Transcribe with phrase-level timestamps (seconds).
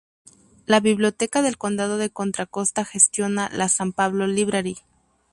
[0.65, 4.77] La Biblioteca del Condado de Contra Costa gestiona la San Pablo Library.